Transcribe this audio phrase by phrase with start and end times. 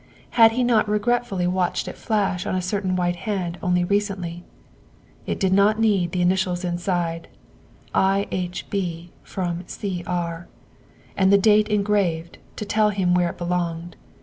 [0.31, 4.43] Had he not regretfully watched it flash on a certain white hand only recently?
[5.27, 7.27] It did not need the initials inside,
[7.93, 8.27] "I.
[8.31, 8.67] H.
[8.71, 9.11] B.
[9.21, 10.03] from C.
[10.07, 10.47] R.,"
[11.15, 13.95] and the date engraved to tell him where it belonged.